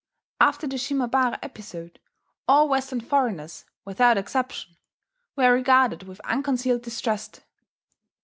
[0.39, 1.99] After the Shimabara episode
[2.47, 4.75] all Western foreigners, without exception,
[5.35, 7.41] were regarded with unconcealed distrust.